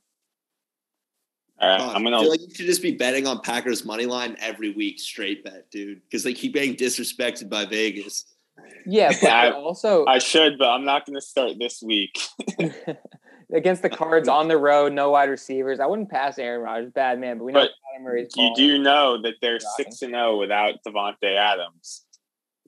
[1.61, 2.19] All right, Oh, I'm gonna.
[2.19, 5.71] feel like you should just be betting on Packers money line every week, straight bet,
[5.71, 8.25] dude, because they keep getting disrespected by Vegas.
[8.85, 12.19] Yeah, but I- also I should, but I'm not going to start this week.
[13.53, 15.79] against the Cards on the road, no wide receivers.
[15.79, 18.77] I wouldn't pass Aaron Rodgers, bad man, but we know But Kyler Murray's You do
[18.79, 22.05] know that they're six and zero without Davante Adams,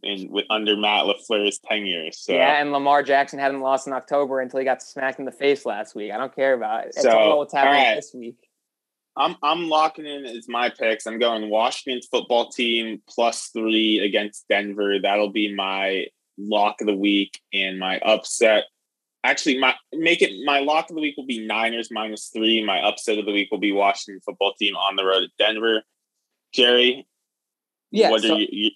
[0.03, 2.11] in with under Matt Lafleur's tenure.
[2.11, 5.31] So Yeah, and Lamar Jackson hadn't lost in October until he got smacked in the
[5.31, 6.11] face last week.
[6.11, 6.87] I don't care about it.
[6.89, 7.95] It's So, all about what's happening all right.
[7.95, 8.37] this week.
[9.17, 11.07] I'm I'm locking in as my picks.
[11.07, 14.99] I'm going Washington's football team plus three against Denver.
[15.01, 16.05] That'll be my
[16.37, 18.65] lock of the week and my upset.
[19.23, 22.63] Actually, my make it my lock of the week will be Niners minus three.
[22.63, 25.83] My upset of the week will be Washington football team on the road at Denver.
[26.53, 27.05] Jerry,
[27.91, 28.71] Yeah, what so are you, you?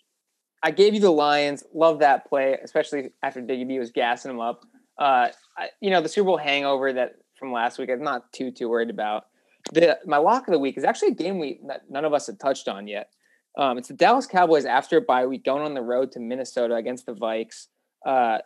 [0.63, 1.63] I gave you the Lions.
[1.73, 4.65] Love that play, especially after Diggy D was gassing them up.
[4.99, 8.51] Uh, I, you know, the Super Bowl hangover that from last week, I'm not too
[8.51, 9.25] too worried about.
[9.73, 12.27] The my lock of the week is actually a game we that none of us
[12.27, 13.11] had touched on yet.
[13.57, 16.75] Um, it's the Dallas Cowboys after a bye week going on the road to Minnesota
[16.75, 17.67] against the Vikes.
[18.05, 18.39] Uh,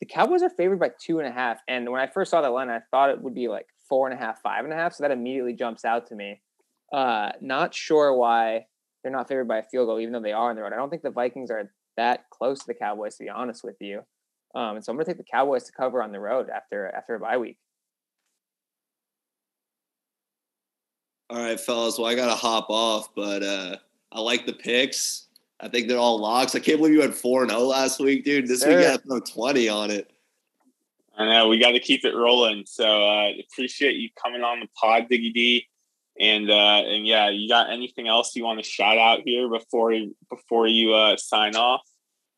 [0.00, 2.48] the Cowboys are favored by two and a half, and when I first saw that
[2.48, 4.94] line, I thought it would be like four and a half, five and a half.
[4.94, 6.40] So that immediately jumps out to me.
[6.92, 8.66] Uh, not sure why
[9.02, 10.72] they're not favored by a field goal, even though they are on the road.
[10.72, 13.76] I don't think the Vikings are that close to the Cowboys, to be honest with
[13.80, 14.00] you.
[14.54, 16.88] Um, and so I'm going to take the Cowboys to cover on the road after
[16.94, 17.58] after a bye week.
[21.30, 21.98] All right, fellas.
[21.98, 23.76] Well, I gotta hop off, but uh
[24.12, 25.26] I like the picks.
[25.64, 26.54] I think they're all locks.
[26.54, 28.46] I can't believe you had four and zero last week, dude.
[28.46, 28.80] This week Sure.
[28.80, 30.10] you got to throw twenty on it.
[31.16, 32.64] I know we got to keep it rolling.
[32.66, 35.66] So uh, appreciate you coming on the pod, Diggy D.
[36.20, 39.94] And uh, and yeah, you got anything else you want to shout out here before
[40.28, 41.80] before you uh, sign off?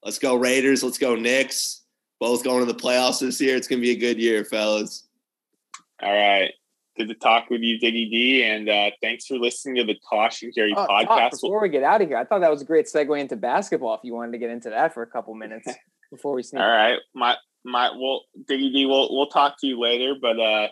[0.05, 0.85] Let's go Raiders.
[0.85, 1.83] Let's go Knicks.
[2.21, 3.57] Both going to the playoffs this year.
[3.57, 5.09] It's gonna be a good year, fellas.
[6.01, 6.53] All right,
[6.97, 8.45] good to talk with you, Diggy D.
[8.45, 11.31] And uh, thanks for listening to the Tosh and Jerry Oh, Todd, podcast.
[11.33, 13.95] before we get out of here, I thought that was a great segue into basketball.
[13.95, 15.69] If you wanted to get into that for a couple minutes
[16.11, 16.63] before we sneak.
[16.63, 20.69] All right, my my well, Diggy D, we'll we'll talk to you later, but uh,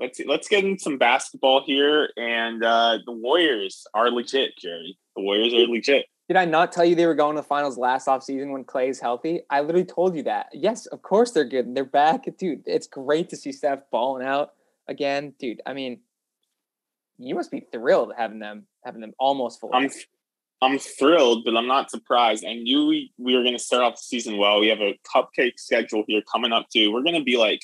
[0.00, 2.10] let's let's get into some basketball here.
[2.16, 4.98] And uh, the Warriors are legit, Jerry.
[5.16, 6.06] The Warriors are legit.
[6.28, 8.98] Did I not tell you they were going to the finals last offseason when Clay's
[8.98, 9.42] healthy?
[9.48, 10.48] I literally told you that.
[10.52, 11.72] Yes, of course they're good.
[11.72, 12.24] They're back.
[12.36, 14.50] Dude, it's great to see Steph balling out
[14.88, 15.34] again.
[15.38, 16.00] Dude, I mean,
[17.18, 19.70] you must be thrilled having them having them almost full.
[19.72, 19.90] I'm
[20.62, 22.44] I'm thrilled, but I'm not surprised.
[22.44, 24.58] I knew we, we were going to start off the season well.
[24.58, 26.90] We have a cupcake schedule here coming up too.
[26.92, 27.60] We're going to be like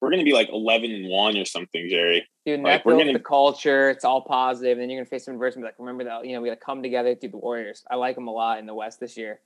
[0.00, 2.26] we're going to be like 11 and one or something, Jerry.
[2.44, 3.88] Dude, and like, that we're builds gonna- the culture.
[3.90, 5.62] It's all positive, and then you're gonna face some adversity.
[5.62, 6.26] Like, remember that?
[6.26, 7.84] You know, we got to come together through the Warriors.
[7.88, 9.38] I like them a lot in the West this year.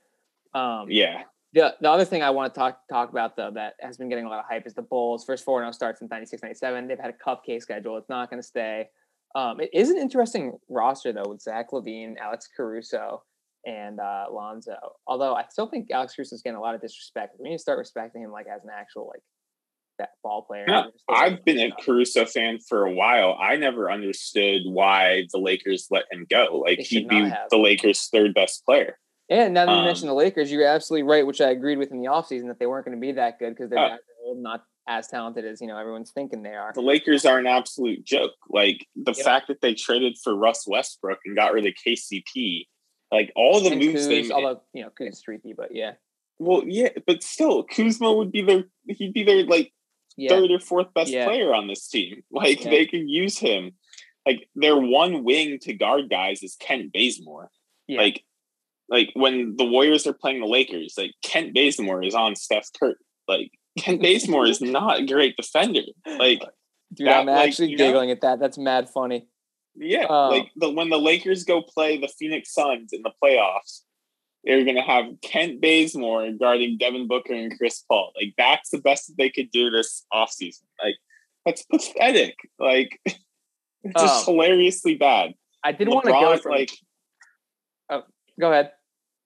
[0.55, 1.21] Um, Yeah,
[1.53, 4.25] The, the other thing I want to talk talk about though that has been getting
[4.25, 5.23] a lot of hype is the Bulls.
[5.25, 6.87] First 4 0 starts in 96 97.
[6.87, 7.97] They've had a cupcake schedule.
[7.97, 8.89] It's not going to stay.
[9.35, 13.23] Um, it is an interesting roster though with Zach LaVine, Alex Caruso,
[13.65, 14.77] and uh, Lonzo.
[15.05, 17.35] Although I still think Alex Caruso is getting a lot of disrespect.
[17.39, 19.21] We need to start respecting him like as an actual like
[19.99, 20.65] that ball player.
[20.67, 23.37] No, I've been a Caruso fan for a while.
[23.39, 26.63] I never understood why the Lakers let him go.
[26.65, 27.49] Like he'd be have.
[27.49, 28.97] the Lakers' third best player.
[29.29, 31.91] And now that you um, mentioned the Lakers, you're absolutely right, which I agreed with
[31.91, 33.97] in the offseason that they weren't going to be that good because they're uh,
[34.35, 36.71] not as talented as you know everyone's thinking they are.
[36.73, 38.31] The Lakers are an absolute joke.
[38.49, 39.25] Like the yep.
[39.25, 42.67] fact that they traded for Russ Westbrook and got rid of KCP,
[43.11, 44.31] like all the and moves Kuz, they made.
[44.31, 45.93] Although you know Kuz streaky, but yeah.
[46.39, 49.73] Well, yeah, but still, Kuzma would be their he'd be their like
[50.15, 50.29] yeah.
[50.29, 51.25] third or fourth best yeah.
[51.25, 52.23] player on this team.
[52.31, 52.71] Like yeah.
[52.71, 53.71] they could use him.
[54.25, 57.49] Like their one wing to guard guys is Kent Bazemore.
[57.89, 58.23] Like
[58.89, 62.95] like when the Warriors are playing the Lakers, like Kent Bazemore is on Steph Curry.
[63.27, 65.81] Like Kent Bazemore is not a great defender.
[66.05, 66.39] Like,
[66.93, 68.13] dude, that, I'm actually like, giggling know?
[68.13, 68.39] at that.
[68.39, 69.27] That's mad funny.
[69.75, 73.81] Yeah, um, like the when the Lakers go play the Phoenix Suns in the playoffs,
[74.43, 78.11] they're gonna have Kent Bazemore guarding Devin Booker and Chris Paul.
[78.15, 80.63] Like that's the best that they could do this offseason.
[80.81, 80.95] Like
[81.45, 82.35] that's pathetic.
[82.57, 85.33] Like just um, hilariously bad.
[85.63, 86.71] I didn't want to go from, like.
[87.89, 88.03] Oh,
[88.39, 88.71] go ahead.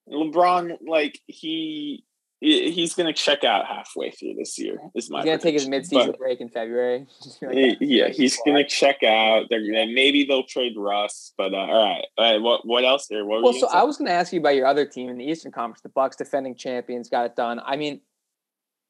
[0.10, 2.04] LeBron, like he
[2.42, 4.80] he's going to check out halfway through this year.
[4.96, 7.06] Is my he's going to take his midseason break in February.
[7.42, 9.46] like yeah, he's going to check out.
[9.50, 12.06] They're gonna, maybe they'll trade Russ, but uh, all right.
[12.18, 12.42] All right.
[12.42, 13.26] What what else there?
[13.26, 13.68] What well, so?
[13.68, 15.90] I was going to ask you about your other team in the Eastern Conference, the
[15.90, 17.62] Bucks, defending champions, got it done.
[17.64, 18.02] I mean,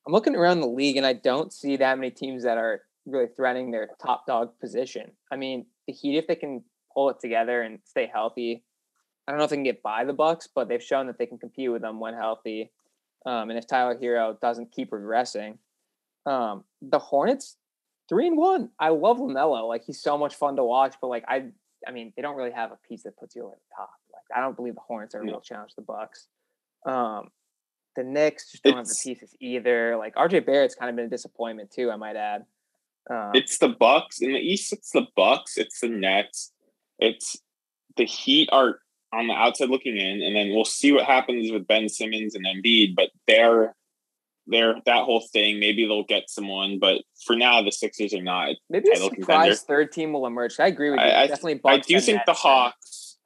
[0.08, 3.28] I'm looking around the league and I don't see that many teams that are really
[3.36, 5.12] threatening their top dog position.
[5.32, 8.64] I mean, the Heat, if they can pull it together and stay healthy,
[9.28, 11.26] I don't know if they can get by the Bucks, but they've shown that they
[11.26, 12.72] can compete with them when healthy.
[13.26, 15.58] Um, and if Tyler Herro doesn't keep regressing,
[16.26, 17.58] um, the Hornets
[18.12, 18.70] three and one.
[18.78, 19.68] I love Lamelo.
[19.68, 21.46] Like he's so much fun to watch, but like I,
[21.88, 23.92] I mean, they don't really have a piece that puts you over the top.
[24.12, 26.28] Like I don't believe the Hornets are a real challenge to the Bucks.
[26.86, 27.30] Um,
[27.96, 29.96] the Knicks just don't it's, have the pieces either.
[29.96, 31.90] Like RJ Barrett's kind of been a disappointment too.
[31.90, 32.46] I might add.
[33.10, 34.74] Um, it's the Bucks in the East.
[34.74, 35.58] It's the Bucks.
[35.58, 36.52] It's the Nets.
[37.00, 37.38] It's
[37.96, 38.80] the Heat are
[39.14, 42.46] on the outside looking in, and then we'll see what happens with Ben Simmons and
[42.46, 42.96] Embiid.
[42.96, 43.76] But they're
[44.48, 45.60] they're that whole thing.
[45.60, 48.56] Maybe they'll get someone, but for now, the Sixers are not.
[48.70, 49.56] Maybe a surprise contender.
[49.56, 50.60] third team will emerge.
[50.60, 51.06] I agree with you.
[51.06, 53.18] I, Definitely, I do think the Hawks.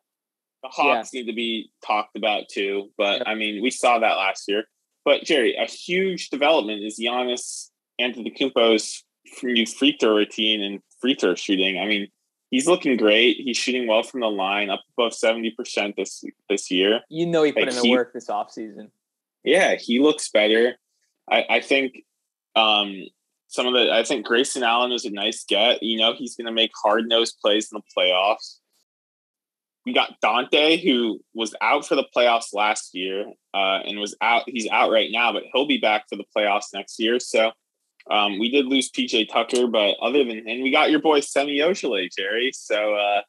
[0.64, 1.22] The Hawks yeah.
[1.22, 3.28] need to be talked about too, but yep.
[3.28, 4.64] I mean, we saw that last year.
[5.04, 7.70] But Jerry, a huge development is Giannis
[8.02, 9.04] Antetokounmpo's
[9.44, 11.80] new free throw routine and free throw shooting.
[11.80, 12.08] I mean,
[12.56, 13.36] he's looking great.
[13.38, 17.02] He's shooting well from the line, up above seventy percent this this year.
[17.10, 18.92] You know, he put like in the work this offseason.
[19.44, 20.76] Yeah, he looks better.
[21.30, 22.04] I, I think
[22.56, 23.04] um,
[23.48, 23.92] some of the.
[23.92, 25.84] I think Grayson Allen was a nice get.
[25.84, 28.60] You know, he's going to make hard nosed plays in the playoffs.
[29.86, 34.44] We got Donte, who was out for the playoffs last year, uh, and was out.
[34.48, 37.20] He's out right now, but he'll be back for the playoffs next year.
[37.20, 37.52] So
[38.10, 41.60] um, we did lose PJ Tucker, but other than and we got your boy Semi
[41.60, 42.52] Ojeleye, Jerry.
[42.54, 43.22] So uh,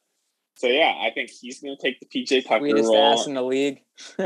[0.55, 3.13] so yeah, I think he's going to take the PJ Tucker Sweetest role.
[3.13, 3.81] ass in the league.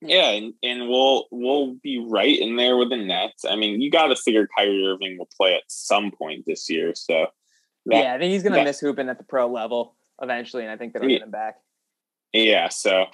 [0.00, 3.44] yeah, and, and we'll we'll be right in there with the Nets.
[3.48, 6.92] I mean, you got to figure Kyrie Irving will play at some point this year.
[6.94, 7.26] So
[7.86, 10.72] that, yeah, I think he's going to miss hooping at the pro level eventually, and
[10.72, 11.56] I think that'll yeah, get him back.
[12.32, 12.68] Yeah.
[12.68, 13.06] So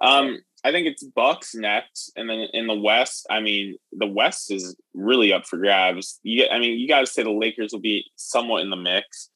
[0.00, 4.50] um, I think it's Bucks next, and then in the West, I mean, the West
[4.50, 6.20] is really up for grabs.
[6.22, 9.30] You, I mean, you got to say the Lakers will be somewhat in the mix.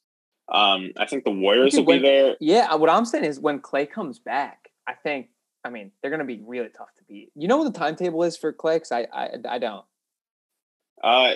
[0.53, 2.37] Um, I think the Warriors will when, be there.
[2.41, 5.29] Yeah, what I'm saying is when Clay comes back, I think.
[5.67, 7.31] I mean, they're going to be really tough to beat.
[7.35, 8.79] You know what the timetable is for Clay?
[8.79, 9.87] Cause I, I, I don't.
[11.03, 11.33] Uh,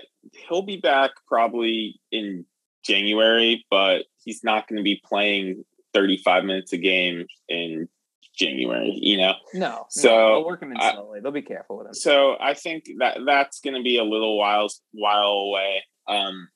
[0.48, 2.44] he'll be back probably in
[2.84, 7.88] January, but he's not going to be playing 35 minutes a game in
[8.38, 9.34] January, you know.
[9.54, 11.18] No, so no, they'll work him in slowly.
[11.18, 11.94] I, they'll be careful with him.
[11.94, 15.82] So I think that that's going to be a little while while away.
[16.06, 16.48] Um,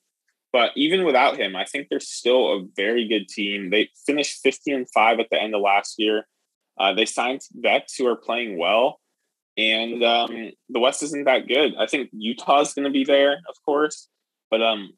[0.51, 3.71] but even without him, I think they're still a very good team.
[3.71, 6.27] They finished 15 and five at the end of last year.
[6.79, 8.99] Uh, they signed vets who are playing well,
[9.57, 11.75] and um, the West isn't that good.
[11.77, 14.07] I think Utah's going to be there, of course,
[14.49, 14.93] but um,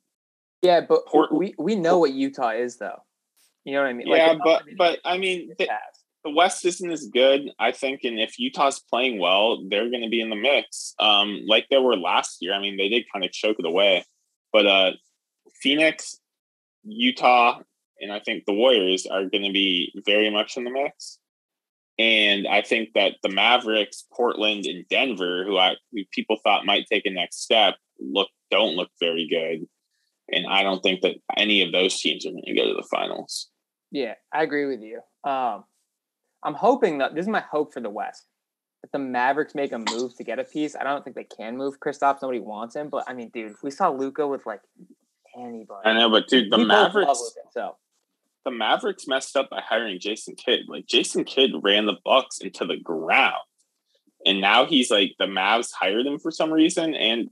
[0.61, 3.03] yeah, but we we know what Utah is, though.
[3.65, 4.07] You know what I mean?
[4.07, 5.67] Yeah, like, but but I mean, they,
[6.25, 10.09] the West isn't as good, I think, and if Utah's playing well, they're going to
[10.09, 12.53] be in the mix, um, like they were last year.
[12.53, 14.03] I mean, they did kind of choke it away,
[14.51, 14.91] but uh,
[15.61, 16.19] Phoenix,
[16.83, 17.59] Utah,
[18.01, 21.19] and I think the Warriors are going to be very much in the mix.
[21.99, 26.87] And I think that the Mavericks, Portland, and Denver, who I who people thought might
[26.91, 29.67] take a next step, look don't look very good.
[30.35, 32.87] And I don't think that any of those teams are going to go to the
[32.91, 33.49] finals.
[33.91, 34.99] Yeah, I agree with you.
[35.23, 35.63] Um,
[36.45, 38.27] I'm hoping that this is my hope for the West.
[38.83, 41.57] if the Mavericks make a move to get a piece, I don't think they can
[41.57, 42.21] move Kristaps.
[42.21, 44.61] Nobody wants him, but I mean, dude, we saw Luka with like
[45.35, 45.81] anybody.
[45.89, 47.75] I know, but dude, the love Mavericks, Luka, so
[48.45, 50.61] the Mavericks messed up by hiring Jason Kidd.
[50.67, 53.33] Like Jason Kidd ran the Bucks into the ground,
[54.23, 57.29] and now he's like the Mavs hired him for some reason, and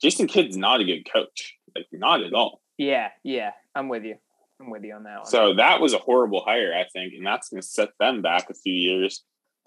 [0.00, 2.62] Jason Kidd's not a good coach, like not at all.
[2.78, 4.16] yeah, yeah, I'm with you.
[4.60, 5.26] I'm with you on that one.
[5.26, 8.50] So that was a horrible hire, I think, and that's going to set them back
[8.50, 9.22] a few years.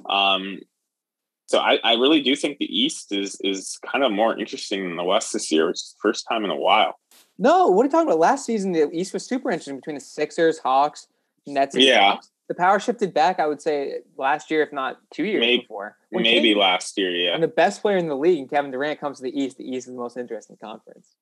[0.09, 0.59] Um,
[1.47, 4.95] so I, I really do think the East is is kind of more interesting than
[4.95, 6.97] the West this year, which is the first time in a while.
[7.37, 8.19] no, what are you talking about?
[8.19, 11.07] Last season, the East was super interesting between the Sixers, Hawks,
[11.45, 12.13] Nets, and Yeah.
[12.15, 12.29] Bucks.
[12.47, 13.39] The power shifted back.
[13.39, 15.97] I would say last year, if not two years Maybe- before.
[16.09, 17.33] When Maybe Kate- last year, yeah.
[17.33, 19.87] and the best player in the league, Kevin Durant, comes to the East, the East
[19.87, 21.15] is the most interesting conference.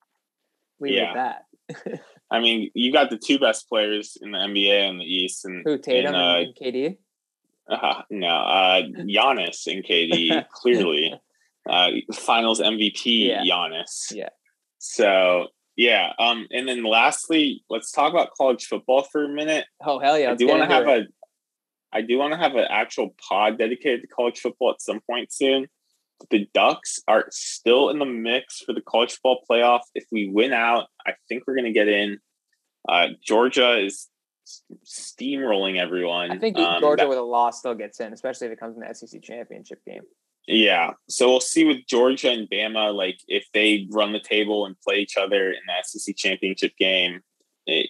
[0.80, 1.46] Leave it at that.
[2.32, 5.64] I mean, you got the two best players in the NBA in the East, and
[5.66, 6.98] Who Tatum and, uh, and, KD?
[7.70, 11.14] uh, no, uh, Giannis and KD clearly
[11.70, 13.44] uh, Finals MVP Yeah.
[13.44, 14.12] Giannis.
[14.12, 14.30] Yeah.
[14.80, 19.66] So yeah, um, and then lastly, let's talk about college football for a minute.
[19.84, 20.32] Oh hell yeah!
[20.32, 21.08] I do want to have it.
[21.08, 25.00] a, I do want to have an actual pod dedicated to college football at some
[25.10, 25.68] point soon.
[26.30, 29.82] The Ducks are still in the mix for the college football playoff.
[29.96, 32.20] If we win out, I think we're going to get in.
[32.88, 34.08] Uh, Georgia is
[34.86, 36.32] steamrolling everyone.
[36.32, 38.76] I think Um, Georgia that- with a loss still gets in, especially if it comes
[38.76, 40.04] in the SEC championship game.
[40.48, 40.94] Yeah.
[41.08, 44.96] So we'll see with Georgia and Bama, like if they run the table and play
[45.00, 47.22] each other in the SEC championship game,
[47.68, 47.84] eh,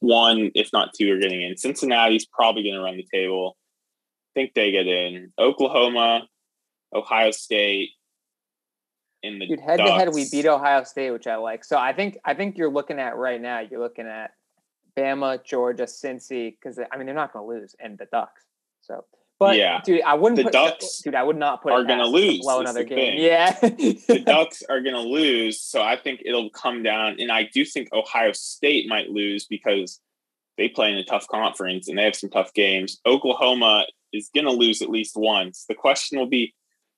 [0.00, 1.56] one, if not two, are getting in.
[1.56, 3.56] Cincinnati's probably going to run the table.
[4.36, 5.32] I think they get in.
[5.38, 6.26] Oklahoma,
[6.94, 7.90] Ohio State,
[9.22, 11.64] in the Dude, head to head, we beat Ohio State, which I like.
[11.64, 13.60] So I think I think you're looking at right now.
[13.60, 14.32] You're looking at
[14.96, 18.42] Bama, Georgia, Cincy, because I mean they're not going to lose, and the Ducks.
[18.80, 19.04] So,
[19.38, 19.80] but Yeah.
[19.84, 21.14] dude, I wouldn't The put Ducks dude.
[21.14, 23.16] I would not put are them to lose, blow another the game.
[23.16, 23.18] thing.
[23.24, 25.60] Yeah, the Ducks are going to lose.
[25.60, 27.16] So I think it'll come down.
[27.20, 30.00] And I do think Ohio State might lose because
[30.58, 33.00] they play in a tough conference and they have some tough games.
[33.06, 35.64] Oklahoma is going to lose at least once.
[35.68, 36.54] The question will be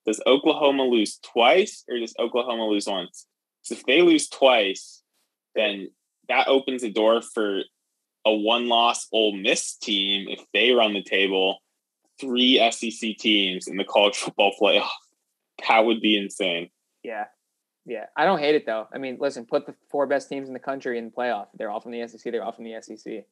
[0.07, 3.27] does Oklahoma lose twice or does Oklahoma lose once?
[3.63, 5.03] So if they lose twice,
[5.55, 5.89] then
[6.29, 7.61] that opens the door for
[8.27, 11.59] a one loss Ole Miss team if they run the table,
[12.21, 14.89] three SEC teams in the college football playoff.
[15.69, 16.71] That would be insane.
[17.03, 17.25] yeah,
[17.87, 18.07] yeah.
[18.17, 18.89] I don't hate it though.
[18.93, 21.47] I mean, listen, put the four best teams in the country in the playoff.
[21.57, 22.31] They're all from the SEC.
[22.33, 23.25] They're all from the SEC.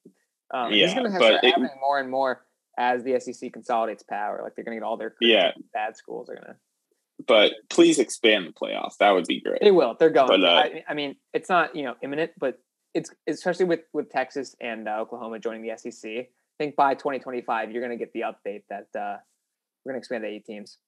[0.55, 2.45] Um, and this is Yeah, going to but start it- happening more and more
[2.79, 4.41] as the SEC consolidates power.
[4.43, 5.53] Like they're going to get all their Yeah.
[5.73, 6.57] bad schools are going to.
[7.27, 8.97] but please expand the playoff.
[8.99, 9.61] That would be great.
[9.61, 9.95] They will.
[9.99, 10.29] They're going.
[10.29, 12.59] But, uh, I, I mean, it's not you know imminent, but
[12.95, 16.11] it's especially with with Texas and uh, Oklahoma joining the SEC.
[16.11, 19.17] I think by 2025, you're going to get the update that uh,
[19.85, 20.79] we're going to expand to eight teams.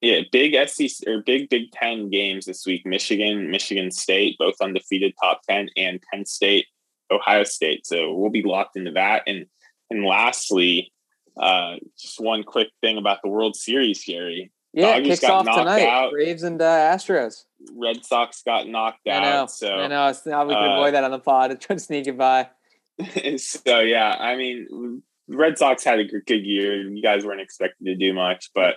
[0.00, 2.86] Yeah, big SEC or big Big Ten games this week.
[2.86, 6.66] Michigan, Michigan State, both undefeated top ten, and Penn State,
[7.10, 7.86] Ohio State.
[7.86, 9.24] So we'll be locked into that.
[9.26, 9.44] And
[9.90, 10.90] and lastly,
[11.40, 14.52] uh, just one quick thing about the World Series, Gary.
[14.72, 15.86] Yeah, Dodgers kicks got off tonight.
[15.86, 16.12] out.
[16.12, 17.44] Braves and uh, Astros.
[17.74, 19.26] Red Sox got knocked I know.
[19.26, 19.50] out.
[19.50, 20.08] So I know.
[20.08, 21.60] It's now we can uh, avoid that on the pod.
[21.60, 22.48] Try to sneak it by.
[23.38, 26.88] so yeah, I mean, Red Sox had a good good year.
[26.88, 28.76] You guys weren't expected to do much, but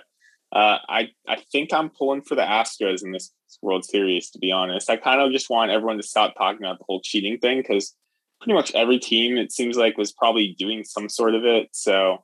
[0.52, 3.30] uh, I I think I'm pulling for the Astros in this
[3.62, 4.30] World Series.
[4.30, 7.02] To be honest, I kind of just want everyone to stop talking about the whole
[7.02, 7.94] cheating thing because
[8.40, 11.68] pretty much every team it seems like was probably doing some sort of it.
[11.72, 12.22] So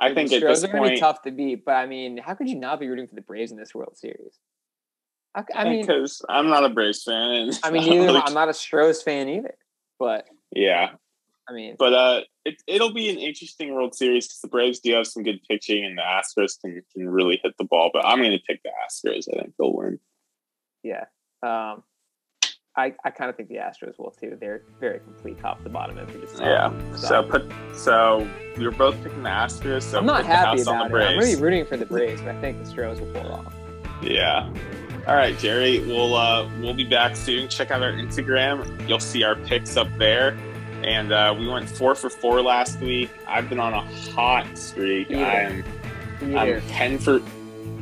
[0.00, 2.34] I think the at are going to be tough to beat, but I mean, how
[2.34, 4.38] could you not be rooting for the Braves in this World Series?
[5.34, 8.22] I, I mean, because I'm not a Braves fan, and I mean, don't neither really-
[8.24, 9.54] I'm not a Stros fan either.
[9.98, 10.90] But yeah,
[11.48, 14.92] I mean, But uh, it, it'll be an interesting World Series because the Braves do
[14.94, 17.90] have some good pitching and the Astros can, can really hit the ball.
[17.92, 19.24] But I'm going to pick the Astros.
[19.32, 19.98] I think they'll win.
[20.82, 21.04] yeah.
[21.42, 21.82] Um,
[22.78, 24.38] I, I kind of think the Astros will too.
[24.40, 25.98] They're very complete top to bottom.
[25.98, 26.72] If you just Yeah.
[26.94, 29.82] So put so you're both picking the Astros.
[29.82, 31.02] So I'm not happy about the it.
[31.02, 33.54] I'm really rooting for the Braves, but I think the Stros will pull it off.
[34.00, 34.48] Yeah.
[35.08, 35.80] All right, Jerry.
[35.80, 37.48] We'll uh, we'll be back soon.
[37.48, 38.88] Check out our Instagram.
[38.88, 40.38] You'll see our picks up there.
[40.84, 43.10] And uh, we went four for four last week.
[43.26, 43.80] I've been on a
[44.12, 45.10] hot streak.
[45.10, 45.26] Yeah.
[45.26, 45.64] I am
[46.36, 46.56] Either.
[46.56, 47.20] I'm ten for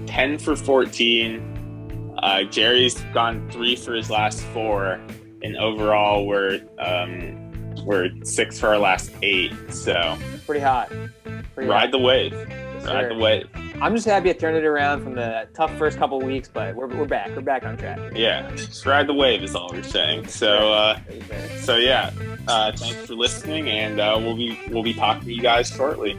[0.07, 1.56] ten for fourteen.
[2.19, 5.01] Uh, Jerry's gone three for his last four,
[5.43, 7.43] and overall we're um,
[7.85, 9.53] we're six for our last eight.
[9.71, 10.91] So Pretty hot.
[11.55, 11.91] Pretty ride hot.
[11.93, 13.09] the wave, Yes, ride sir.
[13.15, 13.47] the wave.
[13.81, 16.87] I'm just happy it turned it around from the tough first couple weeks, but we're,
[16.87, 17.29] we're back.
[17.37, 17.99] We're back on track.
[18.15, 20.29] Yeah, just ride the wave is all we're saying.
[20.29, 20.99] So uh,
[21.61, 22.11] so yeah,
[22.49, 26.19] uh, thanks for listening, and uh, we'll be we'll be talking to you guys shortly.